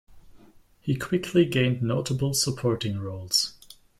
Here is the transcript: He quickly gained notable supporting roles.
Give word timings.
He 0.79 0.95
quickly 0.95 1.45
gained 1.45 1.83
notable 1.83 2.33
supporting 2.33 2.97
roles. 2.97 3.53